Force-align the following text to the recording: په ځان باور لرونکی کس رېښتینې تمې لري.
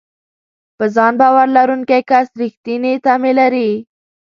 په 0.77 0.85
ځان 0.95 1.13
باور 1.21 1.47
لرونکی 1.57 2.01
کس 2.09 2.27
رېښتینې 2.41 2.93
تمې 3.05 3.31
لري. 3.39 3.69